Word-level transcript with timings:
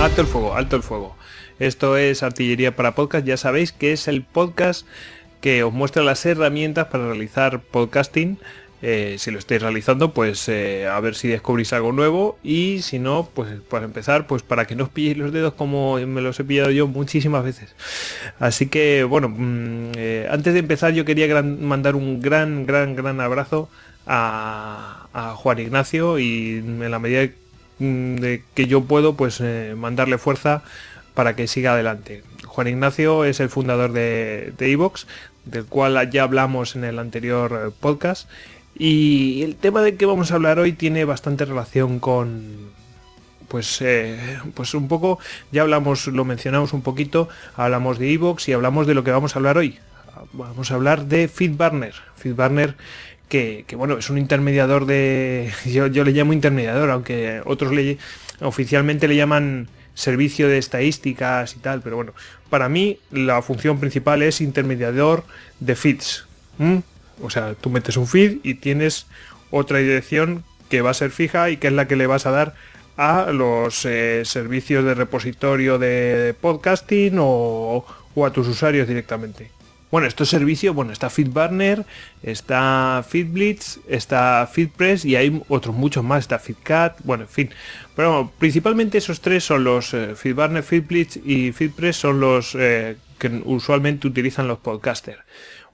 Alto 0.00 0.20
el 0.20 0.26
fuego, 0.26 0.54
alto 0.54 0.76
el 0.76 0.82
fuego. 0.82 1.16
Esto 1.58 1.96
es 1.96 2.22
Artillería 2.22 2.76
para 2.76 2.94
Podcast. 2.94 3.26
Ya 3.26 3.36
sabéis 3.36 3.72
que 3.72 3.92
es 3.92 4.06
el 4.08 4.22
podcast 4.22 4.86
que 5.40 5.62
os 5.64 5.72
muestra 5.72 6.02
las 6.02 6.24
herramientas 6.24 6.86
para 6.86 7.06
realizar 7.08 7.60
podcasting. 7.60 8.38
Eh, 8.80 9.16
si 9.18 9.32
lo 9.32 9.40
estáis 9.40 9.60
realizando, 9.60 10.14
pues 10.14 10.48
eh, 10.48 10.86
a 10.86 11.00
ver 11.00 11.16
si 11.16 11.26
descubrís 11.26 11.72
algo 11.72 11.90
nuevo 11.90 12.38
y 12.44 12.80
si 12.82 13.00
no, 13.00 13.28
pues 13.34 13.48
para 13.68 13.84
empezar, 13.86 14.28
pues 14.28 14.42
para 14.44 14.66
que 14.68 14.76
no 14.76 14.84
os 14.84 14.90
pilléis 14.90 15.18
los 15.18 15.32
dedos 15.32 15.54
como 15.54 15.98
me 15.98 16.20
los 16.20 16.38
he 16.38 16.44
pillado 16.44 16.70
yo 16.70 16.86
muchísimas 16.86 17.42
veces. 17.42 17.74
Así 18.38 18.66
que 18.68 19.02
bueno, 19.02 19.28
mm, 19.30 19.92
eh, 19.96 20.28
antes 20.30 20.54
de 20.54 20.60
empezar 20.60 20.92
yo 20.92 21.04
quería 21.04 21.26
gran- 21.26 21.64
mandar 21.64 21.96
un 21.96 22.20
gran, 22.20 22.66
gran, 22.66 22.94
gran 22.94 23.20
abrazo 23.20 23.68
a, 24.06 25.08
a 25.12 25.34
Juan 25.34 25.58
Ignacio 25.58 26.20
y 26.20 26.58
en 26.58 26.88
la 26.88 27.00
medida 27.00 27.28
de 27.78 28.42
que 28.54 28.66
yo 28.66 28.84
puedo, 28.84 29.14
pues 29.14 29.40
eh, 29.40 29.74
mandarle 29.76 30.18
fuerza 30.18 30.62
para 31.14 31.36
que 31.36 31.46
siga 31.46 31.72
adelante. 31.72 32.22
Juan 32.46 32.68
Ignacio 32.68 33.24
es 33.24 33.40
el 33.40 33.48
fundador 33.48 33.92
de 33.92 34.52
de 34.56 34.72
Evox, 34.72 35.06
del 35.44 35.64
cual 35.64 36.10
ya 36.10 36.22
hablamos 36.22 36.76
en 36.76 36.84
el 36.84 36.98
anterior 36.98 37.68
eh, 37.68 37.70
podcast. 37.80 38.28
Y 38.76 39.42
el 39.42 39.56
tema 39.56 39.82
de 39.82 39.96
que 39.96 40.06
vamos 40.06 40.30
a 40.30 40.36
hablar 40.36 40.58
hoy 40.58 40.72
tiene 40.72 41.04
bastante 41.04 41.44
relación 41.44 41.98
con, 41.98 42.70
pues, 43.48 43.80
eh, 43.80 44.38
pues 44.54 44.74
un 44.74 44.86
poco, 44.86 45.18
ya 45.50 45.62
hablamos, 45.62 46.06
lo 46.06 46.24
mencionamos 46.24 46.72
un 46.72 46.82
poquito, 46.82 47.28
hablamos 47.56 47.98
de 47.98 48.12
Evox 48.12 48.48
y 48.48 48.52
hablamos 48.52 48.86
de 48.86 48.94
lo 48.94 49.02
que 49.02 49.10
vamos 49.10 49.34
a 49.34 49.38
hablar 49.38 49.58
hoy. 49.58 49.78
Vamos 50.32 50.70
a 50.70 50.74
hablar 50.74 51.06
de 51.06 51.28
FeedBurner. 51.28 51.94
FeedBurner 52.16 52.76
que, 53.28 53.64
bueno, 53.76 53.98
es 53.98 54.10
un 54.10 54.18
intermediador 54.18 54.86
de... 54.86 55.52
Yo, 55.66 55.86
yo 55.86 56.04
le 56.04 56.12
llamo 56.12 56.32
intermediador, 56.32 56.90
aunque 56.90 57.42
otros 57.44 57.72
le, 57.72 57.98
oficialmente 58.40 59.08
le 59.08 59.16
llaman 59.16 59.68
servicio 59.94 60.48
de 60.48 60.58
estadísticas 60.58 61.56
y 61.56 61.58
tal, 61.58 61.82
pero 61.82 61.96
bueno, 61.96 62.12
para 62.50 62.68
mí 62.68 63.00
la 63.10 63.42
función 63.42 63.80
principal 63.80 64.22
es 64.22 64.40
intermediador 64.40 65.24
de 65.60 65.74
feeds. 65.74 66.26
O 67.20 67.30
sea, 67.30 67.54
tú 67.54 67.68
metes 67.70 67.96
un 67.96 68.06
feed 68.06 68.38
y 68.42 68.54
tienes 68.54 69.06
otra 69.50 69.78
dirección 69.78 70.44
que 70.70 70.82
va 70.82 70.90
a 70.90 70.94
ser 70.94 71.10
fija 71.10 71.50
y 71.50 71.56
que 71.56 71.66
es 71.68 71.72
la 71.72 71.88
que 71.88 71.96
le 71.96 72.06
vas 72.06 72.26
a 72.26 72.30
dar 72.30 72.54
a 72.96 73.32
los 73.32 73.84
eh, 73.84 74.22
servicios 74.24 74.84
de 74.84 74.94
repositorio 74.94 75.78
de 75.78 76.34
podcasting 76.40 77.16
o 77.18 77.84
a 78.24 78.32
tus 78.32 78.48
usuarios 78.48 78.88
directamente. 78.88 79.57
Bueno, 79.90 80.06
estos 80.06 80.28
servicios, 80.28 80.74
bueno, 80.74 80.92
está 80.92 81.08
FeedBurner, 81.08 81.86
está 82.22 83.02
FeedBlitz, 83.08 83.78
está 83.88 84.46
FeedPress 84.52 85.06
y 85.06 85.16
hay 85.16 85.42
otros 85.48 85.74
muchos 85.74 86.04
más, 86.04 86.20
está 86.20 86.38
FeedCat, 86.38 87.00
bueno, 87.04 87.24
en 87.24 87.28
fin. 87.30 87.50
Pero 87.96 88.30
principalmente 88.38 88.98
esos 88.98 89.22
tres 89.22 89.44
son 89.44 89.64
los 89.64 89.94
eh, 89.94 90.14
FeedBurner, 90.14 90.62
FeedBlitz 90.62 91.16
y 91.24 91.52
FeedPress 91.52 91.96
son 91.96 92.20
los 92.20 92.54
eh, 92.54 92.96
que 93.18 93.42
usualmente 93.46 94.06
utilizan 94.06 94.46
los 94.46 94.58
podcasters. 94.58 95.20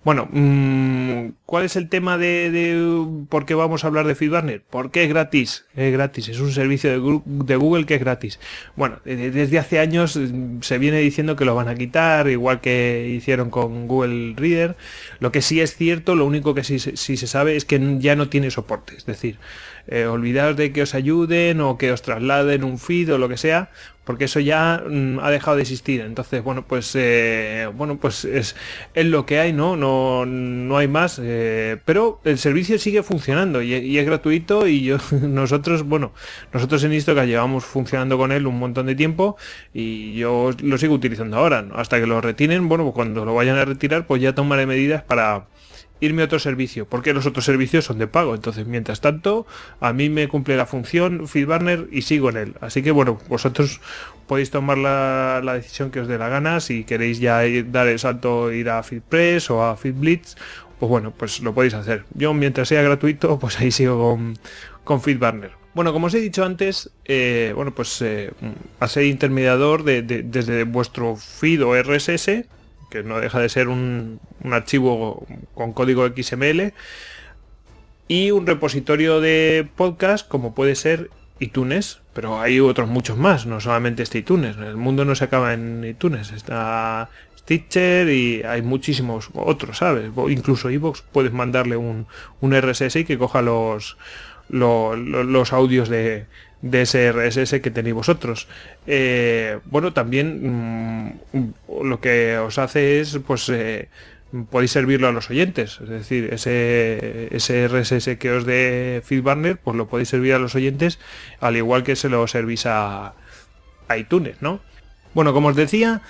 Bueno, 0.05 0.28
mmm, 0.30 1.30
¿cuál 1.47 1.64
es 1.64 1.77
el 1.77 1.88
tema 1.88 2.19
de, 2.19 3.27
por 3.30 3.47
qué 3.47 3.55
vamos 3.55 3.84
a 3.84 3.86
hablar 3.86 4.06
de 4.06 4.14
FeedBurner? 4.14 4.62
Porque 4.69 5.02
es 5.02 5.08
gratis, 5.08 5.64
es 5.74 5.92
gratis, 5.94 6.28
es 6.28 6.41
un 6.41 6.52
servicio 6.52 6.91
de, 6.91 7.56
Google 7.56 7.86
que 7.86 7.94
es 7.94 8.00
gratis. 8.00 8.38
Bueno, 8.77 8.98
desde 9.06 9.58
hace 9.58 9.78
años 9.78 10.16
mm, 10.16 10.60
se 10.60 10.77
viene 10.77 10.98
diciendo 10.98 11.36
que 11.36 11.47
lo 11.47 11.55
van 11.55 11.69
a 11.69 11.75
quitar, 11.75 12.28
igual 12.28 12.60
que 12.60 13.10
hicieron 13.16 13.48
con 13.48 13.88
Google 13.88 14.34
Reader. 14.36 14.77
Lo 15.20 15.32
que 15.32 15.41
sí 15.41 15.62
es 15.62 15.75
cierto, 15.75 16.16
lo 16.16 16.27
único 16.27 16.55
que 16.55 16.64
sí, 16.64 16.78
sí 16.78 17.16
se 17.16 17.27
sabe 17.27 17.56
es 17.56 17.64
que 17.64 17.80
ya 17.98 18.14
no 18.14 18.28
tiene 18.28 18.50
soporte, 18.50 18.94
es 18.97 19.06
decir, 19.06 19.38
eh, 19.86 20.06
olvidaos 20.06 20.56
de 20.56 20.72
que 20.72 20.82
os 20.82 20.94
ayuden 20.94 21.60
o 21.60 21.77
que 21.77 21.92
os 21.92 22.02
trasladen 22.02 22.64
un 22.64 22.78
feed 22.78 23.12
o 23.12 23.19
lo 23.19 23.28
que 23.28 23.36
sea, 23.36 23.70
porque 24.05 24.24
eso 24.24 24.41
ya 24.41 24.83
mm, 24.86 25.19
ha 25.20 25.30
dejado 25.30 25.56
de 25.56 25.62
existir. 25.62 26.00
Entonces, 26.02 26.42
bueno, 26.42 26.64
pues 26.66 26.92
eh, 26.94 27.69
bueno, 27.75 27.97
pues 27.97 28.25
es, 28.25 28.54
es, 28.94 29.06
lo 29.06 29.26
que 29.26 29.38
hay, 29.38 29.53
¿no? 29.53 29.76
No, 29.76 30.26
no 30.26 30.76
hay 30.76 30.88
más. 30.88 31.20
Eh, 31.22 31.78
pero 31.84 32.20
el 32.25 32.38
servicio 32.38 32.78
sigue 32.78 33.03
funcionando 33.03 33.62
y, 33.62 33.75
y, 33.75 33.98
es 33.98 34.06
gratuito 34.06 34.66
y 34.66 34.82
yo, 34.82 34.98
nosotros, 35.22 35.82
bueno, 35.84 36.12
nosotros 36.53 36.84
en 36.84 36.93
Istocas 36.93 37.26
llevamos 37.26 37.64
funcionando 37.64 38.19
con 38.19 38.32
él 38.32 38.47
un 38.47 38.59
montón 38.59 38.87
de 38.87 38.94
tiempo 38.94 39.37
y 39.72 40.14
yo 40.14 40.50
lo 40.62 40.78
sigo 40.78 40.94
utilizando 40.94 41.38
ahora, 41.38 41.62
¿no? 41.62 41.76
Hasta 41.76 41.98
que 41.98 42.06
lo 42.06 42.20
retiren, 42.20 42.69
bueno, 42.69 42.84
pues 42.84 42.94
cuando 42.94 43.25
lo 43.25 43.34
vayan 43.34 43.56
a 43.56 43.64
retirar, 43.64 44.06
pues 44.06 44.20
ya 44.22 44.34
tomaré 44.34 44.66
medidas 44.66 45.03
para 45.03 45.47
irme 46.00 46.22
a 46.22 46.25
otro 46.27 46.38
servicio, 46.38 46.87
porque 46.87 47.15
los 47.15 47.27
otros 47.27 47.44
servicios 47.44 47.84
son 47.84 47.99
de 47.99 48.06
pago. 48.06 48.34
Entonces, 48.34 48.66
mientras 48.66 49.00
tanto, 49.00 49.47
a 49.81 49.93
mí 49.93 50.09
me 50.09 50.28
cumple 50.28 50.56
la 50.56 50.66
función 50.66 51.28
FeedBurner 51.28 51.88
y 51.91 52.03
sigo 52.03 52.31
en 52.31 52.37
él. 52.37 52.55
Así 52.60 52.82
que 52.82 52.91
bueno, 52.91 53.19
vosotros 53.28 53.81
podéis 54.27 54.50
tomar 54.50 54.78
la, 54.78 55.41
la 55.43 55.55
decisión 55.55 55.91
que 55.91 56.00
os 56.00 56.09
dé 56.09 56.19
la 56.19 56.28
gana. 56.28 56.60
Si 56.60 56.84
queréis 56.84 57.21
ya 57.21 57.43
dar 57.66 57.88
el 57.88 57.99
salto, 57.99 58.53
ir 58.53 58.69
a 58.71 58.82
FeedPress 58.82 59.50
o 59.50 59.65
a 59.65 59.77
FeedBlitz, 59.77 60.37
pues 60.78 60.91
bueno, 60.91 61.12
pues 61.16 61.41
lo 61.41 61.55
podéis 61.55 61.75
hacer. 61.75 62.05
Yo, 62.15 62.34
mientras 62.34 62.69
sea 62.69 62.82
gratuito, 62.82 63.38
pues 63.38 63.59
ahí 63.61 63.71
sigo 63.71 63.99
con, 63.99 64.38
con 64.84 65.00
FeedBurner. 65.00 65.53
Bueno, 65.75 65.93
como 65.93 66.06
os 66.06 66.15
he 66.15 66.21
dicho 66.21 66.44
antes, 66.44 66.91
eh, 67.05 67.53
bueno, 67.56 67.75
pues 67.75 68.00
eh, 68.00 68.31
ser 68.87 69.06
intermediador 69.06 69.82
de, 69.82 70.03
de, 70.03 70.22
desde 70.22 70.62
vuestro 70.62 71.16
feed 71.16 71.65
o 71.65 71.75
RSS, 71.75 72.44
que 72.94 73.03
no 73.03 73.19
deja 73.21 73.41
de 73.41 73.49
ser 73.49 73.66
un, 73.66 74.21
un, 74.44 74.53
archivo 74.53 75.27
con 75.55 75.72
código 75.72 76.06
XML 76.06 76.72
y 78.06 78.31
un 78.31 78.47
repositorio 78.47 79.21
de 79.21 79.69
podcast 79.75 80.28
como 80.28 80.55
puede 80.55 80.77
ser 80.77 81.10
iTunes, 81.41 81.99
pero 82.12 82.41
hay 82.41 82.60
otros 82.60 82.88
muchos 82.88 83.19
más, 83.19 83.47
no 83.47 83.60
solamente 83.60 84.05
este 84.05 84.19
iTunes, 84.19 84.56
el 84.59 84.77
mundo 84.77 85.05
no 85.05 85.16
se 85.16 85.25
acaba 85.25 85.55
en 85.55 85.84
iTunes, 85.84 86.31
está 86.31 87.10
Stitcher 87.37 88.09
y 88.10 88.44
hay 88.44 88.62
muchísimos 88.62 89.28
otros, 89.34 89.78
¿sabes? 89.78 90.12
Incluso 90.28 90.71
iVoox 90.71 91.03
puedes 91.11 91.32
mandarle 91.32 91.76
un, 91.76 92.06
un 92.41 92.55
RSS 92.55 92.94
y 92.94 93.05
que 93.05 93.19
coja 93.19 93.43
los, 93.43 93.97
los, 94.49 94.97
los 94.97 95.53
audios 95.53 95.88
de, 95.88 96.26
de 96.64 96.80
ese 96.82 97.12
RSS 97.12 97.60
que 97.60 97.70
tenéis 97.70 97.94
vosotros. 97.94 98.48
Eh, 98.86 99.58
bueno, 99.66 99.92
también 99.92 101.12
mmm, 101.30 101.52
lo 101.84 102.00
que 102.00 102.38
os 102.38 102.58
hace 102.58 103.00
es, 103.00 103.19
pues, 103.26 103.50
eh, 103.50 103.91
podéis 104.50 104.70
servirlo 104.70 105.06
a 105.06 105.12
los 105.12 105.28
oyentes. 105.28 105.78
Es 105.82 105.91
decir, 105.91 106.32
ese, 106.32 107.28
ese 107.36 107.69
RSS 107.69 108.16
que 108.19 108.30
os 108.30 108.47
dé 108.47 109.02
FeedBurner, 109.04 109.58
pues 109.58 109.76
lo 109.76 109.88
podéis 109.88 110.08
servir 110.08 110.32
a 110.32 110.38
los 110.38 110.54
oyentes, 110.54 110.98
al 111.38 111.58
igual 111.58 111.84
que 111.84 111.97
se 111.97 112.08
lo 112.08 112.26
servís 112.26 112.64
a, 112.64 113.12
iTunes, 113.94 114.41
¿no? 114.41 114.60
Bueno, 115.12 115.34
como 115.34 115.48
os 115.48 115.56
decía, 115.56 116.00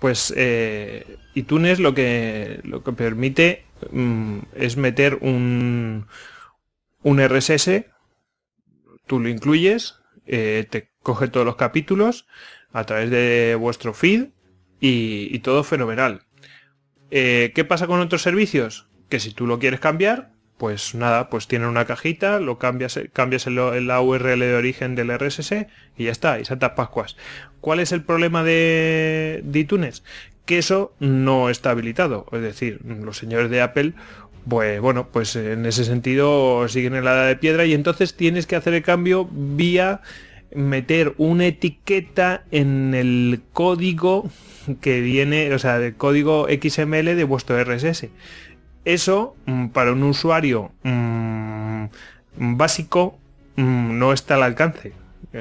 pues 0.00 0.34
eh, 0.36 1.18
iTunes 1.34 1.78
lo 1.78 1.94
que, 1.94 2.58
lo 2.64 2.82
que 2.82 2.90
permite 2.90 3.62
mmm, 3.92 4.38
es 4.56 4.76
meter 4.76 5.18
un, 5.20 6.06
un 7.04 7.28
RSS 7.28 7.93
tú 9.06 9.20
lo 9.20 9.28
incluyes, 9.28 9.96
eh, 10.26 10.66
te 10.68 10.90
coge 11.02 11.28
todos 11.28 11.46
los 11.46 11.56
capítulos 11.56 12.26
a 12.72 12.84
través 12.84 13.10
de 13.10 13.56
vuestro 13.58 13.94
feed 13.94 14.28
y, 14.80 15.38
todo 15.40 15.64
fenomenal. 15.64 16.22
Eh, 17.10 17.52
¿Qué 17.54 17.64
pasa 17.64 17.86
con 17.86 18.00
otros 18.00 18.22
servicios? 18.22 18.88
Que 19.08 19.20
si 19.20 19.32
tú 19.32 19.46
lo 19.46 19.58
quieres 19.58 19.80
cambiar, 19.80 20.32
pues 20.58 20.94
nada, 20.94 21.30
pues 21.30 21.48
tienen 21.48 21.68
una 21.68 21.84
cajita, 21.84 22.40
lo 22.40 22.58
cambias, 22.58 23.00
cambias 23.12 23.46
en 23.46 23.86
la 23.86 24.00
URL 24.00 24.40
de 24.40 24.54
origen 24.54 24.94
del 24.94 25.16
RSS 25.16 25.66
y 25.96 26.04
ya 26.04 26.12
está, 26.12 26.38
y 26.38 26.44
Santas 26.44 26.72
Pascuas. 26.76 27.16
¿Cuál 27.60 27.80
es 27.80 27.92
el 27.92 28.02
problema 28.02 28.42
de, 28.42 29.40
de? 29.44 29.92
Que 30.44 30.58
eso 30.58 30.94
no 31.00 31.48
está 31.48 31.70
habilitado. 31.70 32.26
Es 32.32 32.42
decir, 32.42 32.80
los 32.84 33.16
señores 33.16 33.50
de 33.50 33.62
Apple 33.62 33.94
pues 34.48 34.80
bueno, 34.80 35.08
pues 35.10 35.36
en 35.36 35.66
ese 35.66 35.84
sentido 35.84 36.68
siguen 36.68 36.94
en 36.94 37.04
la 37.04 37.14
edad 37.14 37.26
de 37.26 37.36
piedra 37.36 37.64
y 37.64 37.74
entonces 37.74 38.14
tienes 38.14 38.46
que 38.46 38.56
hacer 38.56 38.74
el 38.74 38.82
cambio 38.82 39.28
vía 39.30 40.00
meter 40.54 41.14
una 41.18 41.46
etiqueta 41.46 42.44
en 42.50 42.94
el 42.94 43.42
código 43.52 44.30
que 44.80 45.00
viene, 45.00 45.52
o 45.52 45.58
sea, 45.58 45.78
del 45.78 45.94
código 45.96 46.46
XML 46.48 47.16
de 47.16 47.24
vuestro 47.24 47.58
RSS. 47.62 48.10
Eso, 48.84 49.36
mm, 49.46 49.68
para 49.68 49.92
un 49.92 50.02
usuario 50.04 50.72
mmm, 50.82 51.86
básico, 52.36 53.18
mmm, 53.56 53.98
no 53.98 54.12
está 54.12 54.36
al 54.36 54.42
alcance. 54.42 54.92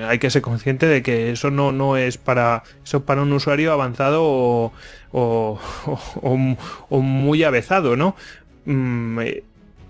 Hay 0.07 0.17
que 0.17 0.31
ser 0.31 0.41
consciente 0.41 0.87
de 0.87 1.03
que 1.03 1.31
eso 1.31 1.51
no, 1.51 1.71
no 1.71 1.97
es 1.97 2.17
para 2.17 2.63
eso 2.83 2.97
es 2.97 3.03
para 3.03 3.21
un 3.21 3.31
usuario 3.31 3.71
avanzado 3.71 4.23
o, 4.23 4.73
o, 5.11 5.59
o 6.89 6.99
muy 7.01 7.43
avezado, 7.43 7.95
¿no? 7.95 8.15
Mm, 8.65 9.19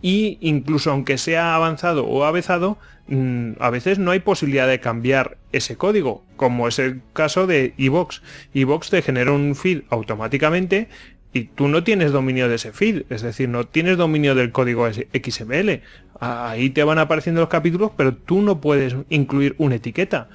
y 0.01 0.37
incluso 0.41 0.91
aunque 0.91 1.17
sea 1.17 1.55
avanzado 1.55 2.05
o 2.05 2.25
avezado, 2.25 2.77
mm, 3.07 3.53
a 3.59 3.69
veces 3.69 3.99
no 3.99 4.11
hay 4.11 4.19
posibilidad 4.19 4.67
de 4.67 4.81
cambiar 4.81 5.37
ese 5.53 5.77
código, 5.77 6.23
como 6.35 6.67
es 6.67 6.77
el 6.77 7.01
caso 7.13 7.47
de 7.47 7.73
iVox. 7.77 8.21
iVox 8.53 8.89
te 8.89 9.01
genera 9.01 9.31
un 9.31 9.55
feed 9.55 9.83
automáticamente 9.89 10.89
y 11.31 11.45
tú 11.45 11.67
no 11.67 11.83
tienes 11.83 12.11
dominio 12.11 12.49
de 12.49 12.55
ese 12.55 12.73
feed, 12.73 13.03
es 13.09 13.21
decir, 13.21 13.49
no 13.49 13.65
tienes 13.65 13.97
dominio 13.97 14.35
del 14.35 14.51
código 14.51 14.87
XML. 14.87 15.81
Ahí 16.19 16.69
te 16.69 16.83
van 16.83 16.99
apareciendo 16.99 17.41
los 17.41 17.49
capítulos, 17.49 17.91
pero 17.97 18.13
tú 18.13 18.41
no 18.41 18.61
puedes 18.61 18.95
incluir 19.09 19.55
una 19.57 19.75
etiqueta. 19.75 20.29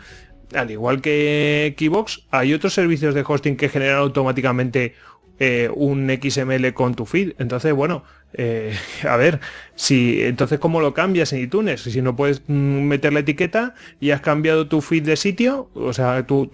al 0.55 0.71
igual 0.71 1.03
que 1.03 1.75
Keybox, 1.77 2.25
hay 2.31 2.55
otros 2.55 2.73
servicios 2.73 3.15
de 3.15 3.23
hosting 3.27 3.57
que 3.57 3.69
generan 3.69 3.99
automáticamente 3.99 4.95
eh, 5.41 5.71
un 5.73 6.11
XML 6.11 6.75
con 6.75 6.97
tu 6.97 7.07
feed. 7.07 7.35
Entonces, 7.39 7.73
bueno, 7.73 8.03
eh, 8.33 8.77
a 9.09 9.17
ver, 9.17 9.39
si 9.77 10.23
entonces 10.23 10.59
cómo 10.59 10.81
lo 10.81 10.95
cambias 10.95 11.33
en 11.33 11.41
iTunes, 11.41 11.83
si 11.83 12.03
no 12.03 12.17
puedes 12.17 12.43
mm, 12.49 12.53
meter 12.53 13.13
la 13.13 13.21
etiqueta 13.21 13.75
y 14.01 14.11
has 14.11 14.21
cambiado 14.21 14.67
tu 14.67 14.81
feed 14.81 15.05
de 15.05 15.17
sitio, 15.17 15.71
o 15.75 15.93
sea, 15.93 16.27
tu, 16.27 16.51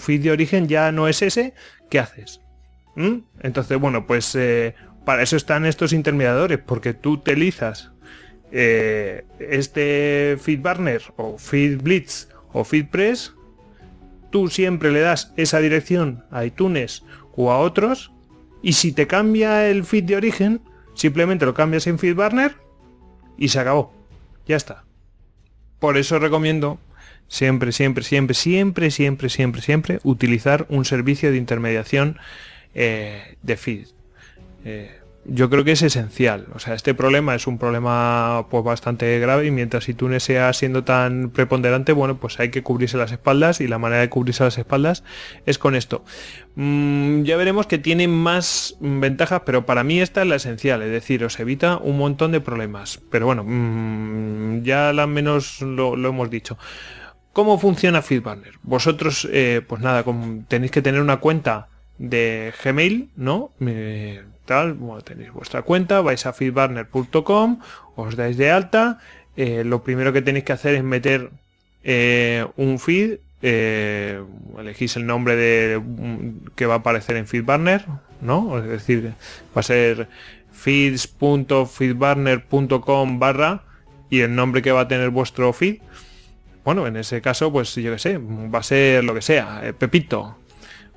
feed 0.00 0.22
de 0.22 0.30
origen 0.30 0.68
ya 0.68 0.90
no 0.90 1.06
es 1.06 1.20
ese, 1.20 1.52
¿qué 1.90 1.98
haces? 1.98 2.40
¿Mm? 2.96 3.18
Entonces, 3.40 3.78
bueno, 3.78 4.06
pues 4.06 4.34
eh, 4.36 4.74
para 5.04 5.22
eso 5.22 5.36
están 5.36 5.66
estos 5.66 5.92
intermediadores, 5.92 6.58
porque 6.58 6.94
tú 6.94 7.12
utilizas 7.12 7.90
este 8.50 10.38
feed 10.40 10.60
burner 10.60 11.02
o 11.16 11.36
feed 11.38 11.82
blitz 11.82 12.28
o 12.52 12.62
feedpress, 12.62 13.34
tú 14.30 14.48
siempre 14.48 14.92
le 14.92 15.00
das 15.00 15.32
esa 15.36 15.58
dirección 15.58 16.24
a 16.30 16.44
iTunes 16.44 17.02
o 17.36 17.52
a 17.52 17.58
otros 17.58 18.12
y 18.62 18.74
si 18.74 18.92
te 18.92 19.06
cambia 19.06 19.68
el 19.68 19.84
feed 19.84 20.04
de 20.04 20.16
origen, 20.16 20.60
simplemente 20.94 21.44
lo 21.44 21.54
cambias 21.54 21.86
en 21.86 21.98
FeedBurner 21.98 22.56
y 23.36 23.48
se 23.48 23.60
acabó. 23.60 23.92
Ya 24.46 24.56
está. 24.56 24.84
Por 25.78 25.98
eso 25.98 26.18
recomiendo 26.18 26.78
siempre, 27.28 27.72
siempre, 27.72 28.04
siempre, 28.04 28.34
siempre, 28.34 28.90
siempre, 28.90 29.28
siempre, 29.28 29.60
siempre 29.60 30.00
utilizar 30.02 30.66
un 30.68 30.84
servicio 30.84 31.30
de 31.30 31.36
intermediación 31.36 32.18
eh, 32.74 33.36
de 33.42 33.56
feed. 33.56 33.88
Eh, 34.64 35.00
yo 35.26 35.48
creo 35.48 35.64
que 35.64 35.72
es 35.72 35.82
esencial. 35.82 36.46
O 36.54 36.58
sea, 36.58 36.74
este 36.74 36.94
problema 36.94 37.34
es 37.34 37.46
un 37.46 37.58
problema 37.58 38.46
pues 38.50 38.64
bastante 38.64 39.18
grave 39.18 39.46
y 39.46 39.50
mientras 39.50 39.88
iTunes 39.88 40.22
sea 40.22 40.52
siendo 40.52 40.84
tan 40.84 41.30
preponderante, 41.30 41.92
bueno, 41.92 42.18
pues 42.18 42.38
hay 42.40 42.50
que 42.50 42.62
cubrirse 42.62 42.96
las 42.96 43.12
espaldas 43.12 43.60
y 43.60 43.68
la 43.68 43.78
manera 43.78 44.02
de 44.02 44.08
cubrirse 44.08 44.44
las 44.44 44.58
espaldas 44.58 45.02
es 45.46 45.58
con 45.58 45.74
esto. 45.74 46.04
Mm, 46.56 47.22
ya 47.22 47.36
veremos 47.36 47.66
que 47.66 47.78
tiene 47.78 48.06
más 48.06 48.76
ventajas, 48.80 49.42
pero 49.46 49.66
para 49.66 49.82
mí 49.84 50.00
esta 50.00 50.22
es 50.22 50.28
la 50.28 50.36
esencial, 50.36 50.82
es 50.82 50.90
decir, 50.90 51.24
os 51.24 51.38
evita 51.40 51.78
un 51.78 51.98
montón 51.98 52.32
de 52.32 52.40
problemas. 52.40 53.00
Pero 53.10 53.26
bueno, 53.26 53.44
mm, 53.46 54.62
ya 54.62 54.90
al 54.90 55.08
menos 55.08 55.60
lo, 55.62 55.94
hemos 55.94 56.30
dicho. 56.30 56.58
¿Cómo 57.32 57.58
funciona 57.58 58.02
FeedBurner? 58.02 58.54
Vosotros, 58.62 59.28
eh, 59.32 59.62
pues 59.66 59.80
nada, 59.80 60.04
tenéis 60.46 60.70
que 60.70 60.82
tener 60.82 61.00
una 61.00 61.16
cuenta 61.16 61.68
de 61.98 62.52
Gmail, 62.62 63.10
¿no? 63.16 63.52
Tal, 64.44 64.74
bueno, 64.74 65.02
tenéis 65.02 65.32
vuestra 65.32 65.62
cuenta, 65.62 66.00
vais 66.00 66.26
a 66.26 66.32
feedburner.com, 66.32 67.60
os 67.96 68.16
dais 68.16 68.36
de 68.36 68.50
alta, 68.50 68.98
eh, 69.36 69.62
lo 69.64 69.82
primero 69.82 70.12
que 70.12 70.22
tenéis 70.22 70.44
que 70.44 70.52
hacer 70.52 70.74
es 70.74 70.84
meter 70.84 71.30
eh, 71.82 72.46
un 72.56 72.78
feed, 72.78 73.18
eh, 73.42 74.22
elegís 74.58 74.96
el 74.96 75.06
nombre 75.06 75.36
de 75.36 75.82
que 76.54 76.66
va 76.66 76.74
a 76.74 76.78
aparecer 76.78 77.16
en 77.16 77.26
feedburner, 77.26 77.86
¿no? 78.20 78.58
Es 78.58 78.66
decir, 78.66 79.14
va 79.56 79.60
a 79.60 79.62
ser 79.62 80.08
feeds.feedburner.com 80.52 83.18
barra 83.18 83.62
y 84.08 84.20
el 84.20 84.34
nombre 84.34 84.62
que 84.62 84.72
va 84.72 84.80
a 84.82 84.88
tener 84.88 85.10
vuestro 85.10 85.52
feed. 85.52 85.78
Bueno, 86.64 86.86
en 86.86 86.96
ese 86.96 87.20
caso, 87.20 87.52
pues 87.52 87.74
yo 87.74 87.92
que 87.92 87.98
sé, 87.98 88.18
va 88.18 88.60
a 88.60 88.62
ser 88.62 89.04
lo 89.04 89.12
que 89.12 89.20
sea, 89.20 89.60
Pepito, 89.78 90.38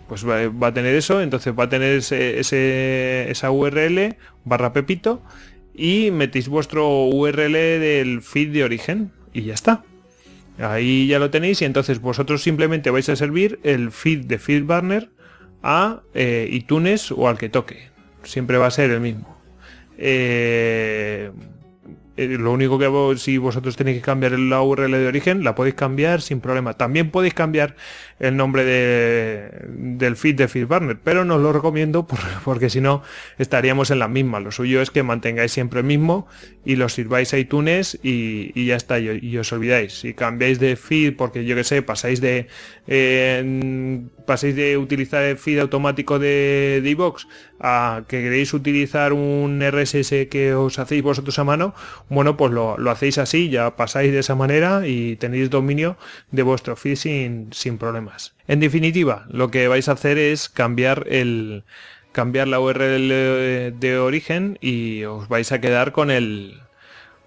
pues 0.08 0.26
va, 0.28 0.68
a 0.68 0.74
tener 0.74 0.96
eso, 0.96 1.22
entonces 1.22 1.54
va 1.58 1.66
a 1.66 1.70
tener 1.70 1.98
ese, 1.98 3.30
esa 3.30 3.52
URL 3.52 4.16
barra 4.46 4.74
pepito 4.74 5.22
y 5.74 6.12
metéis 6.12 6.48
vuestro 6.48 7.06
URL 7.06 7.54
del 7.54 8.22
feed 8.22 8.52
de 8.52 8.64
origen 8.64 9.12
y 9.34 9.44
ya 9.44 9.54
está. 9.54 9.84
Ahí 10.60 11.08
ya 11.08 11.20
lo 11.20 11.30
tenéis 11.30 11.62
y 11.62 11.66
entonces 11.66 12.02
vosotros 12.02 12.42
simplemente 12.42 12.90
vais 12.90 13.08
a 13.10 13.16
servir 13.16 13.60
el 13.64 13.92
feed 13.92 14.26
de 14.26 14.40
FeedBurner 14.40 15.10
a 15.62 16.02
eh, 16.14 16.50
iTunes 16.52 17.12
o 17.12 17.28
al 17.28 17.38
que 17.38 17.50
toque. 17.50 17.90
Siempre 18.24 18.58
va 18.58 18.68
a 18.68 18.72
ser 18.72 18.90
el 18.90 19.00
mismo. 19.00 19.38
Eh, 19.98 21.32
eh, 22.18 22.28
lo 22.28 22.52
único 22.52 22.80
que 22.80 23.18
si 23.18 23.38
vosotros 23.38 23.76
tenéis 23.76 23.98
que 23.98 24.02
cambiar 24.04 24.38
la 24.38 24.62
URL 24.62 24.92
de 24.92 25.08
origen, 25.08 25.44
la 25.44 25.56
podéis 25.56 25.76
cambiar 25.76 26.22
sin 26.22 26.42
problema. 26.42 26.74
También 26.74 27.12
podéis 27.12 27.34
cambiar 27.34 27.76
el 28.20 28.36
nombre 28.36 28.64
del 28.66 30.16
feed 30.16 30.36
de 30.36 30.48
FeedBurner, 30.48 30.98
pero 31.04 31.24
no 31.26 31.36
os 31.36 31.42
lo 31.42 31.54
recomiendo 31.54 32.08
porque 32.44 32.70
si 32.70 32.82
no 32.82 33.04
estaríamos 33.38 33.92
en 33.92 34.00
la 34.00 34.08
misma. 34.08 34.40
Lo 34.40 34.52
suyo 34.52 34.82
es 34.82 34.90
que 34.90 35.04
mantengáis 35.04 35.52
siempre 35.52 35.82
el 35.82 35.86
mismo 35.86 36.28
y 36.66 36.76
lo 36.76 36.90
sirváis 36.90 37.34
a 37.34 37.38
iTunes 37.38 38.00
y, 38.02 38.66
ya 38.66 38.76
está, 38.76 39.00
y, 39.00 39.38
os 39.38 39.54
olvidáis. 39.54 40.00
Si 40.00 40.14
cambiáis 40.14 40.60
de 40.60 40.76
feed, 40.76 41.16
porque 41.16 41.46
yo 41.46 41.56
que 41.56 41.64
sé, 41.64 41.82
pasáis 41.82 42.20
de 42.20 42.48
pasáis 44.26 44.56
de 44.56 44.78
utilizar 44.78 45.24
el 45.24 45.38
feed 45.38 45.60
automático 45.60 46.20
de 46.20 46.82
Divox 46.84 47.28
a 47.60 48.04
que 48.08 48.22
queréis 48.22 48.54
utilizar 48.54 49.14
un 49.14 49.62
RSS 49.62 50.28
que 50.30 50.54
os 50.54 50.80
hacéis 50.80 51.02
vosotros 51.02 51.40
a 51.40 51.44
mano, 51.44 51.74
bueno, 52.10 52.38
pues 52.38 52.52
lo, 52.52 52.78
hacéis 52.90 53.18
así, 53.18 53.50
ya 53.50 53.76
pasáis 53.76 54.12
de 54.12 54.20
esa 54.20 54.36
manera 54.36 54.88
y 54.88 55.18
tenéis 55.18 55.50
dominio 55.50 55.98
de 56.32 56.44
vuestro 56.44 56.76
feed 56.76 56.96
sin, 56.96 57.50
sin 57.52 57.78
problemas. 57.78 58.34
En 58.48 58.60
definitiva, 58.60 59.26
lo 59.30 59.52
que 59.52 59.68
vais 59.68 59.90
a 59.90 59.94
hacer 59.94 60.18
es 60.18 60.48
cambiar 60.48 61.06
el 61.10 61.64
cambiar 62.14 62.48
la 62.48 62.60
URL 62.60 63.10
de 63.80 64.00
origen 64.00 64.58
y 64.60 65.04
os 65.04 65.28
vais 65.28 65.52
a 65.52 65.62
quedar 65.62 65.92
con 65.92 66.10
el 66.10 66.62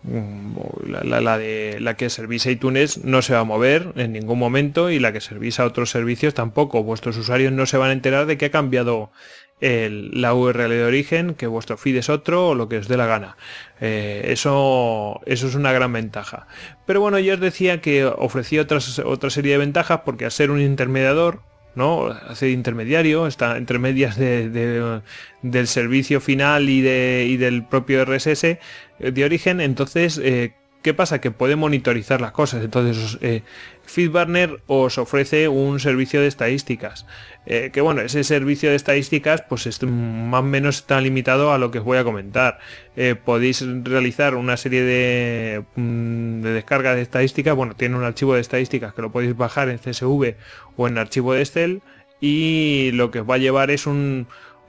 mm, 0.03 0.57
la, 1.05 1.39
de 1.39 1.79
la 1.79 1.95
que 1.95 2.11
servís 2.11 2.47
a 2.47 2.51
iTunes 2.51 3.05
no 3.05 3.23
se 3.23 3.35
va 3.35 3.41
a 3.41 3.45
mover 3.45 3.93
en 3.95 4.13
ningún 4.13 4.41
momento 4.41 4.91
y 4.91 4.99
la 4.99 5.13
que 5.13 5.21
servís 5.21 5.61
a 5.61 5.65
otros 5.65 5.91
servicios 5.91 6.35
tampoco. 6.35 6.83
Vuestros 6.83 7.17
usuarios 7.19 7.53
no 7.53 7.67
se 7.67 7.77
van 7.77 7.91
a 7.91 7.93
enterar 7.93 8.27
de 8.27 8.37
que 8.37 8.47
ha 8.47 8.51
cambiado 8.51 9.13
la 9.61 10.35
URL 10.35 10.71
de 10.71 10.85
origen, 10.85 11.35
que 11.35 11.47
vuestro 11.47 11.77
feed 11.77 11.97
es 11.97 12.09
otro 12.09 12.49
o 12.49 12.55
lo 12.55 12.69
que 12.69 12.79
os 12.79 12.89
dé 12.89 12.97
la 12.97 13.07
gana. 13.07 13.37
Eh, 13.81 14.23
eso, 14.27 15.21
eso 15.27 15.47
es 15.47 15.55
una 15.55 15.73
gran 15.73 15.93
ventaja. 15.93 16.47
Pero 16.87 17.01
bueno, 17.01 17.19
yo 17.19 17.35
os 17.35 17.41
decía 17.41 17.81
que 17.81 18.05
ofrecía 18.05 18.63
otras, 18.63 18.99
otra 19.01 19.31
serie 19.31 19.53
de 19.53 19.59
ventajas 19.59 20.01
porque 20.05 20.25
al 20.25 20.31
ser 20.31 20.51
un 20.51 20.61
intermediador, 20.61 21.43
¿no? 21.75 22.07
Hacer 22.07 22.51
intermediario, 22.51 23.27
está 23.27 23.57
entre 23.57 23.79
medias 23.79 24.17
de, 24.17 25.01
del 25.43 25.67
servicio 25.67 26.21
final 26.21 26.69
y, 26.69 26.81
de, 26.81 27.27
y 27.29 27.37
del 27.37 27.65
propio 27.65 28.05
RSS 28.05 28.45
eh, 28.45 28.59
de 28.99 29.25
origen, 29.25 29.61
entonces 29.61 30.19
eh, 30.23 30.55
¿Qué 30.83 30.95
pasa? 30.95 31.21
Que 31.21 31.31
puede 31.31 31.57
monitorizar 31.57 32.23
las 32.23 32.33
cosas. 32.33 32.65
Entonces, 32.65 33.19
eh, 33.21 33.43
FeedBurner 33.85 34.63
os 34.67 34.97
ofrece 34.97 35.49
un 35.49 35.79
servicio 35.79 36.23
de 36.23 36.27
estadísticas. 36.27 37.07
Eh, 37.45 37.71
que 37.71 37.83
bueno, 37.83 38.01
ese 38.01 38.25
servicio 38.25 38.71
de 38.71 38.77
estadísticas 38.77 39.43
pues 39.47 39.67
es 39.67 39.83
más 39.83 40.41
o 40.41 40.43
menos 40.43 40.77
está 40.77 41.01
limitado 41.01 41.53
a 41.53 41.59
lo 41.59 41.71
que 41.71 41.81
os 41.81 41.85
voy 41.85 41.99
a 41.99 42.05
comentar. 42.05 42.61
Eh, 42.97 43.15
podéis 43.15 43.63
realizar 43.85 44.35
una 44.37 44.57
serie 44.57 44.83
de, 44.83 45.65
mm, 45.77 46.41
de 46.41 46.53
descargas 46.53 46.97
de 46.97 47.03
estadísticas. 47.03 47.55
Bueno, 47.55 47.75
tiene 47.75 47.97
un 47.97 48.05
archivo 48.05 48.35
de 48.35 48.41
estadísticas 48.41 48.95
que 48.95 49.03
lo 49.03 49.13
podéis 49.13 49.37
bajar 49.37 49.69
en 49.69 49.79
CSV 49.79 50.37
o 50.77 50.89
en 50.89 50.97
archivo 50.97 51.35
de 51.35 51.41
Excel. 51.43 51.83
Y 52.23 52.91
lo 52.93 53.11
que 53.11 53.21
os 53.21 53.29
va 53.29 53.35
a 53.35 53.39
llevar 53.39 53.71
es 53.71 53.87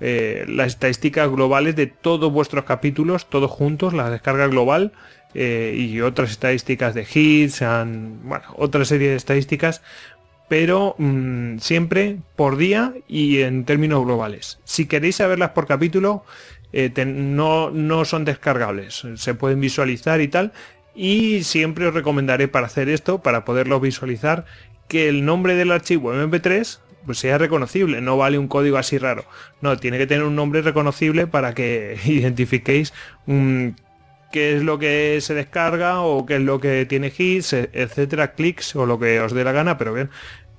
eh, 0.03 0.45
las 0.47 0.67
estadísticas 0.67 1.29
globales 1.29 1.75
de 1.75 1.87
todos 1.87 2.31
vuestros 2.33 2.65
capítulos, 2.65 3.29
todos 3.29 3.51
juntos, 3.51 3.93
la 3.93 4.09
descarga 4.09 4.47
global 4.47 4.93
eh, 5.33 5.75
y 5.77 6.01
otras 6.01 6.31
estadísticas 6.31 6.93
de 6.93 7.05
hits, 7.11 7.61
bueno, 7.61 8.45
otra 8.55 8.85
serie 8.85 9.09
de 9.09 9.15
estadísticas, 9.15 9.81
pero 10.47 10.95
mm, 10.97 11.59
siempre 11.59 12.17
por 12.35 12.57
día 12.57 12.93
y 13.07 13.41
en 13.41 13.65
términos 13.65 14.03
globales. 14.03 14.59
Si 14.63 14.85
queréis 14.85 15.17
saberlas 15.17 15.51
por 15.51 15.67
capítulo, 15.67 16.25
eh, 16.73 16.91
no, 17.05 17.71
no 17.71 18.05
son 18.05 18.25
descargables, 18.25 19.03
se 19.15 19.33
pueden 19.33 19.61
visualizar 19.61 20.21
y 20.21 20.27
tal, 20.27 20.53
y 20.95 21.43
siempre 21.43 21.87
os 21.87 21.93
recomendaré 21.93 22.47
para 22.47 22.67
hacer 22.67 22.89
esto, 22.89 23.21
para 23.21 23.45
poderlo 23.45 23.79
visualizar, 23.79 24.45
que 24.87 25.07
el 25.07 25.23
nombre 25.23 25.55
del 25.55 25.71
archivo 25.71 26.13
MP3 26.13 26.79
pues 27.05 27.17
sea 27.17 27.37
reconocible, 27.37 28.01
no 28.01 28.17
vale 28.17 28.37
un 28.37 28.47
código 28.47 28.77
así 28.77 28.97
raro. 28.97 29.25
No, 29.61 29.77
tiene 29.77 29.97
que 29.97 30.07
tener 30.07 30.23
un 30.23 30.35
nombre 30.35 30.61
reconocible 30.61 31.27
para 31.27 31.53
que 31.53 31.97
identifiquéis 32.05 32.93
un 33.25 33.67
mm, 33.67 33.90
qué 34.31 34.55
es 34.55 34.63
lo 34.63 34.79
que 34.79 35.19
se 35.21 35.33
descarga 35.33 36.01
o 36.01 36.25
qué 36.25 36.35
es 36.35 36.41
lo 36.41 36.59
que 36.59 36.85
tiene 36.85 37.11
hits, 37.15 37.53
e, 37.53 37.69
etcétera, 37.73 38.33
clics 38.33 38.75
o 38.75 38.85
lo 38.85 38.99
que 38.99 39.19
os 39.19 39.33
dé 39.33 39.43
la 39.43 39.51
gana, 39.51 39.77
pero 39.77 39.93
bien, 39.93 40.09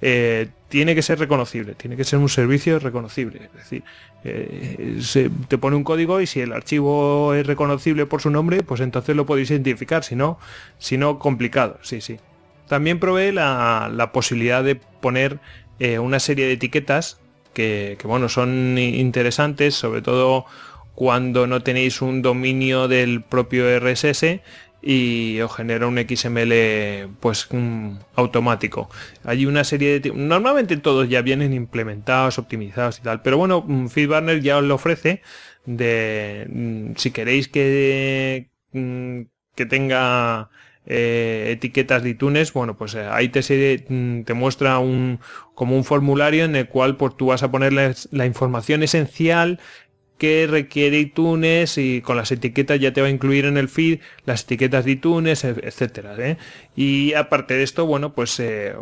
eh, 0.05 0.49
tiene 0.69 0.95
que 0.97 1.03
ser 1.03 1.19
reconocible, 1.19 1.75
tiene 1.75 1.97
que 1.97 2.05
ser 2.05 2.19
un 2.19 2.29
servicio 2.29 2.79
reconocible. 2.79 3.43
Es 3.45 3.53
decir, 3.53 3.85
eh, 4.25 4.99
se, 5.01 5.31
te 5.49 5.59
pone 5.59 5.77
un 5.77 5.85
código 5.85 6.21
y 6.21 6.27
si 6.27 6.41
el 6.41 6.53
archivo 6.53 7.35
es 7.35 7.47
reconocible 7.47 8.07
por 8.07 8.21
su 8.21 8.31
nombre, 8.31 8.63
pues 8.63 8.81
entonces 8.81 9.15
lo 9.15 9.27
podéis 9.27 9.51
identificar, 9.51 10.03
si 10.03 10.17
no, 10.17 10.39
si 10.79 10.99
no 10.99 11.19
complicado, 11.19 11.79
sí, 11.83 12.01
sí. 12.01 12.19
También 12.69 12.99
provee 12.99 13.33
la, 13.33 14.11
posibilidad 14.13 14.65
de 14.65 14.77
poner 14.77 15.39
eh, 15.79 15.99
una 15.99 16.19
serie 16.21 16.47
de 16.47 16.53
etiquetas 16.55 17.21
que, 17.55 17.97
que, 17.99 18.07
bueno, 18.09 18.29
son 18.29 18.79
interesantes, 18.79 19.75
sobre 19.75 20.01
todo 20.01 20.47
cuando 20.95 21.47
no 21.47 21.63
tenéis 21.63 22.03
un 22.03 22.23
dominio 22.23 22.89
del 22.89 23.23
propio 23.23 23.67
RSS 23.79 24.41
y 24.83 25.41
os 25.41 25.55
genera 25.55 25.87
un 25.87 25.97
XML 25.97 27.09
pues 27.21 27.47
mm, 27.51 27.99
automático. 28.17 28.91
Hay 29.25 29.47
una 29.47 29.63
serie 29.65 30.01
de... 30.01 30.11
Normalmente 30.11 30.77
todos 30.77 31.09
ya 31.09 31.23
vienen 31.23 31.53
implementados, 31.53 32.39
optimizados 32.39 32.99
y 32.99 33.03
tal, 33.03 33.23
pero 33.23 33.39
bueno, 33.39 33.65
mm, 33.67 33.87
FeedBurner 33.87 34.41
ya 34.41 34.59
os 34.59 34.65
lo 34.65 34.75
ofrece 34.75 35.23
de 35.65 36.47
mm, 36.51 36.97
si 36.97 37.13
queréis 37.13 37.49
que, 37.49 38.51
que 38.73 39.67
tenga 39.67 40.51
eh, 40.85 41.51
etiquetas 41.53 42.03
de 42.03 42.11
iTunes, 42.11 42.53
bueno, 42.53 42.77
pues 42.77 42.95
eh, 42.95 43.07
ahí 43.09 43.29
te, 43.29 43.41
te 43.41 44.35
muestra 44.35 44.81
un, 44.81 45.21
como 45.55 45.77
un 45.77 45.85
formulario 45.85 46.45
en 46.45 46.57
el 46.57 46.69
cual 46.69 46.97
pues, 46.97 47.17
tú 47.17 47.27
vas 47.27 47.45
a 47.45 47.53
ponerle 47.53 47.95
la 48.11 48.27
información 48.27 48.83
esencial 48.83 49.61
que 50.23 50.47
requiere 50.47 51.01
iTunes 51.01 51.79
y 51.79 52.01
con 52.01 52.17
las 52.17 52.31
etiquetas 52.31 52.79
ya 52.79 52.93
te 52.93 53.01
va 53.01 53.09
a 53.09 53.11
incluir 53.11 53.45
en 53.45 53.57
el 53.57 53.69
feed 53.69 53.99
las 54.25 54.45
etiquetas 54.45 54.85
de 54.85 54.93
iTunes, 54.93 55.43
etcétera. 55.43 56.15
¿eh? 56.17 56.37
Y 56.77 57.13
aparte 57.15 57.55
de 57.55 57.65
esto, 57.65 57.87
bueno, 57.87 58.15
pues 58.15 58.39
eh, 58.39 58.73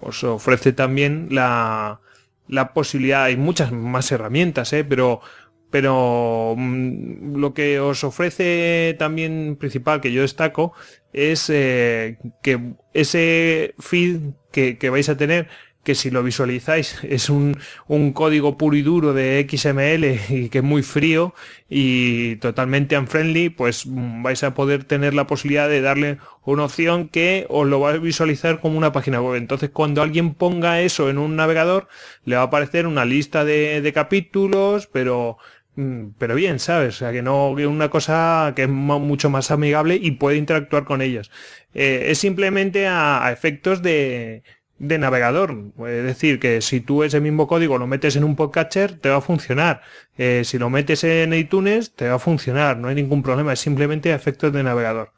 os 0.00 0.22
ofrece 0.22 0.72
también 0.72 1.30
la, 1.32 2.00
la 2.46 2.74
posibilidad, 2.74 3.24
hay 3.24 3.36
muchas 3.36 3.72
más 3.72 4.12
herramientas, 4.12 4.72
¿eh? 4.72 4.84
pero 4.84 5.20
pero 5.68 6.54
mm, 6.56 7.40
lo 7.40 7.54
que 7.54 7.80
os 7.80 8.04
ofrece 8.04 8.94
también 9.00 9.56
principal 9.56 10.00
que 10.00 10.12
yo 10.12 10.22
destaco 10.22 10.74
es 11.12 11.46
que 11.48 12.74
ese 12.94 13.74
feed 13.80 14.20
que, 14.52 14.78
que, 14.78 14.90
vais 14.90 15.08
a 15.08 15.16
tener 15.16 15.48
que 15.82 15.94
si 15.94 16.10
lo 16.10 16.22
visualizáis 16.22 16.98
es 17.02 17.30
un, 17.30 17.56
un, 17.86 18.12
código 18.12 18.58
puro 18.58 18.76
y 18.76 18.82
duro 18.82 19.14
de 19.14 19.46
XML 19.48 20.34
y 20.34 20.48
que 20.48 20.58
es 20.58 20.64
muy 20.64 20.82
frío 20.82 21.34
y 21.68 22.36
totalmente 22.36 22.98
unfriendly, 22.98 23.48
pues 23.48 23.84
vais 23.86 24.42
a 24.42 24.54
poder 24.54 24.84
tener 24.84 25.14
la 25.14 25.26
posibilidad 25.26 25.68
de 25.68 25.80
darle 25.80 26.18
una 26.44 26.64
opción 26.64 27.08
que 27.08 27.46
os 27.48 27.66
lo 27.66 27.80
va 27.80 27.90
a 27.90 27.98
visualizar 27.98 28.60
como 28.60 28.76
una 28.76 28.92
página 28.92 29.20
web. 29.20 29.36
Entonces 29.36 29.70
cuando 29.70 30.02
alguien 30.02 30.34
ponga 30.34 30.80
eso 30.80 31.10
en 31.10 31.18
un 31.18 31.36
navegador, 31.36 31.88
le 32.24 32.36
va 32.36 32.42
a 32.42 32.46
aparecer 32.46 32.86
una 32.86 33.04
lista 33.04 33.44
de, 33.44 33.80
de 33.80 33.92
capítulos, 33.92 34.88
pero 34.88 35.38
mm, 35.76 36.08
pero 36.18 36.34
bien, 36.34 36.58
¿sabes? 36.58 36.96
O 36.96 36.98
sea, 36.98 37.12
que 37.12 37.22
no, 37.22 37.54
que 37.56 37.66
una 37.66 37.88
cosa 37.88 38.52
que 38.56 38.64
es 38.64 38.68
mucho 38.68 39.30
más 39.30 39.50
amigable 39.50 39.98
y 40.00 40.12
puede 40.12 40.36
interactuar 40.36 40.84
con 40.84 41.02
ellos. 41.02 41.30
Eh, 41.74 42.10
es 42.10 42.18
simplemente 42.18 42.86
a, 42.88 43.30
efectos 43.32 43.82
de, 43.82 44.42
de 44.78 44.98
navegador. 44.98 45.56
Es 45.86 46.04
decir, 46.04 46.38
que 46.38 46.60
si 46.60 46.80
tú 46.80 47.02
ese 47.02 47.20
mismo 47.20 47.46
código 47.46 47.78
lo 47.78 47.86
metes 47.86 48.16
en 48.16 48.24
un 48.24 48.36
podcatcher, 48.36 48.98
te 48.98 49.08
va 49.08 49.16
a 49.16 49.20
funcionar. 49.20 49.82
Eh, 50.16 50.42
si 50.44 50.58
lo 50.58 50.70
metes 50.70 51.04
en 51.04 51.34
iTunes, 51.34 51.94
te 51.94 52.08
va 52.08 52.16
a 52.16 52.18
funcionar. 52.18 52.76
No 52.76 52.88
hay 52.88 52.94
ningún 52.94 53.22
problema. 53.22 53.52
Es 53.52 53.60
simplemente 53.60 54.12
efectos 54.12 54.52
de 54.52 54.62
navegador. 54.62 55.12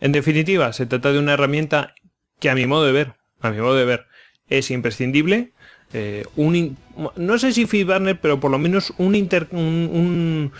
En 0.00 0.12
definitiva, 0.12 0.72
se 0.72 0.86
trata 0.86 1.12
de 1.12 1.18
una 1.18 1.34
herramienta 1.34 1.94
que 2.40 2.50
a 2.50 2.54
mi 2.54 2.66
modo 2.66 2.84
de 2.84 2.92
ver, 2.92 3.14
a 3.40 3.50
mi 3.50 3.60
modo 3.60 3.76
de 3.76 3.84
ver, 3.84 4.06
es 4.48 4.70
imprescindible. 4.70 5.52
Eh, 5.92 6.24
un, 6.36 6.76
no 7.16 7.38
sé 7.38 7.52
si 7.52 7.66
FeedBurner, 7.66 8.18
pero 8.20 8.40
por 8.40 8.50
lo 8.50 8.58
menos 8.58 8.94
un, 8.98 9.14
inter, 9.14 9.46
un, 9.50 10.52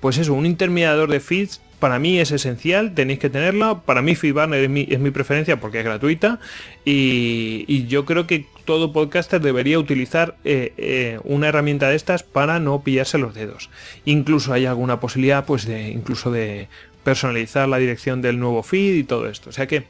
pues 0.00 0.18
eso, 0.18 0.34
un 0.34 0.46
intermediador 0.46 1.10
de 1.10 1.20
feeds 1.20 1.60
para 1.78 1.98
mí 1.98 2.18
es 2.18 2.32
esencial, 2.32 2.94
tenéis 2.94 3.18
que 3.18 3.30
tenerla. 3.30 3.80
Para 3.82 4.02
mí 4.02 4.14
FeedBurner 4.14 4.64
es 4.64 4.98
mi, 5.00 5.10
preferencia 5.10 5.60
porque 5.60 5.78
es 5.78 5.84
gratuita 5.84 6.40
y, 6.84 7.86
yo 7.86 8.04
creo 8.04 8.26
que 8.26 8.44
todo 8.64 8.92
podcaster 8.92 9.40
debería 9.40 9.78
utilizar 9.78 10.36
eh, 10.44 10.72
eh, 10.76 11.20
una 11.24 11.48
herramienta 11.48 11.88
de 11.88 11.96
estas 11.96 12.22
para 12.22 12.58
no 12.58 12.82
pillarse 12.82 13.18
los 13.18 13.34
dedos. 13.34 13.70
Incluso 14.04 14.52
hay 14.52 14.66
alguna 14.66 15.00
posibilidad 15.00 15.44
pues 15.46 15.64
de 15.66 15.88
incluso 15.88 16.30
de 16.30 16.68
personalizar 17.04 17.68
la 17.68 17.78
dirección 17.78 18.20
del 18.20 18.38
nuevo 18.38 18.62
feed 18.62 18.96
y 18.96 19.04
todo 19.04 19.28
esto. 19.28 19.48
O 19.48 19.52
sea 19.52 19.66
que, 19.66 19.84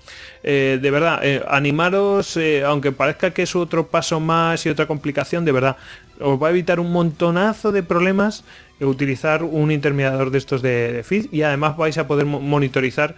eh, 0.45 0.79
de 0.81 0.91
verdad, 0.91 1.21
animaros, 1.49 2.39
aunque 2.65 2.93
parezca 2.93 3.33
que 3.33 3.43
es 3.43 3.57
otro 3.57 3.89
paso 3.89 4.21
más 4.21 4.65
y 4.67 4.69
otra 4.69 4.87
complicación, 4.87 5.45
de 5.45 5.53
verdad, 5.53 5.77
os 6.21 6.41
va 6.41 6.49
a 6.49 6.51
evitar 6.51 6.79
un 6.79 6.93
montonazo 6.93 7.73
de 7.73 7.83
problemas 7.83 8.45
utilizar 8.81 9.43
un 9.43 9.71
intermediador 9.71 10.31
de 10.31 10.39
estos 10.39 10.63
de, 10.63 11.03
feed 11.05 11.27
y 11.33 11.43
además 11.43 11.77
vais 11.77 11.99
a 11.99 12.07
poder 12.07 12.27
monitorizar 12.27 13.17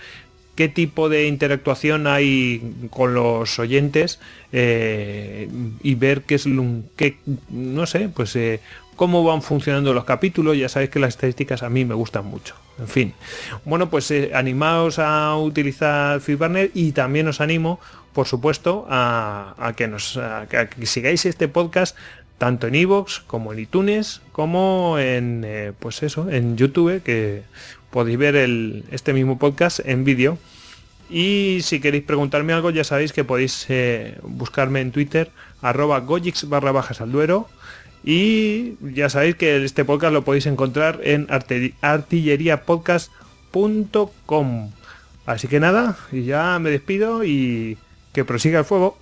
qué 0.55 0.69
tipo 0.69 1.09
de 1.09 1.27
interactuación 1.27 2.07
hay 2.07 2.89
con 2.91 3.15
los 3.15 3.59
oyentes 3.59 4.21
eh, 4.53 5.49
y 5.83 5.95
ver 5.95 6.23
qué 6.23 6.35
es 6.35 6.47
que 6.97 7.17
no 7.49 7.87
sé 7.87 8.09
pues 8.09 8.37
eh, 8.37 8.61
cómo 8.97 9.25
van 9.25 9.43
funcionando 9.43 9.95
los 9.95 10.05
capítulos. 10.05 10.59
Ya 10.59 10.69
sabéis 10.69 10.91
que 10.91 10.99
las 10.99 11.15
estadísticas 11.15 11.63
a 11.63 11.71
mí 11.71 11.85
me 11.85 11.95
gustan 11.95 12.27
mucho. 12.27 12.55
En 12.79 12.89
fin. 12.89 13.15
Bueno 13.65 13.89
pues 13.89 14.11
eh, 14.11 14.33
animaos 14.35 14.99
a 14.99 15.37
utilizar 15.37 16.21
FeedBurner 16.21 16.71
y 16.75 16.93
también 16.93 17.29
os 17.29 17.41
animo 17.41 17.81
por 18.13 18.27
supuesto 18.27 18.87
a, 18.91 19.73
que 19.77 19.87
nos 19.87 20.19
sigáis 20.83 21.25
este 21.27 21.47
podcast 21.47 21.97
tanto 22.41 22.67
en 22.67 22.75
iVoox 22.75 23.21
como 23.27 23.53
en 23.53 23.59
iTunes 23.59 24.23
como 24.33 24.99
en 24.99 25.43
eh, 25.45 25.75
pues 25.79 26.03
eso 26.03 26.31
en 26.31 26.57
YouTube 26.57 27.03
que 27.03 27.43
podéis 27.91 28.17
ver 28.17 28.35
el, 28.35 28.85
este 28.91 29.13
mismo 29.13 29.39
podcast 29.39 29.81
en 29.85 30.05
vídeo. 30.05 30.39
Y 31.11 31.59
si 31.63 31.81
queréis 31.81 32.05
preguntarme 32.05 32.55
algo 32.55 32.71
ya 32.71 32.83
sabéis 32.83 33.13
que 33.13 33.25
podéis 33.25 33.67
eh, 33.69 34.17
buscarme 34.23 34.81
en 34.81 34.91
Twitter 34.91 35.31
arroba 35.61 36.01
gojix 36.01 36.49
barra 36.49 36.73
bajas 36.73 37.03
al 37.03 37.13
duero. 37.13 37.47
Y 38.03 38.77
ya 38.81 39.11
sabéis 39.11 39.35
que 39.35 39.63
este 39.63 39.85
podcast 39.85 40.15
lo 40.15 40.25
podéis 40.25 40.47
encontrar 40.47 41.01
en 41.05 41.27
artilleriapodcast.com 41.83 44.71
así 45.27 45.47
que 45.47 45.61
nada 45.61 45.99
y 46.11 46.23
ya 46.23 46.59
me 46.59 46.71
despido 46.71 47.23
y 47.23 47.77
que 48.15 48.25
prosiga 48.25 48.61
el 48.61 48.65
fuego 48.65 48.97